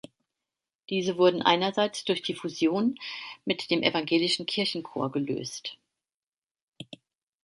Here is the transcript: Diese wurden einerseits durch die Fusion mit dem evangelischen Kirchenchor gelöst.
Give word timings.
Diese 0.89 1.15
wurden 1.19 1.43
einerseits 1.43 2.05
durch 2.05 2.23
die 2.23 2.33
Fusion 2.33 2.95
mit 3.45 3.69
dem 3.69 3.83
evangelischen 3.83 4.47
Kirchenchor 4.47 5.11
gelöst. 5.11 5.77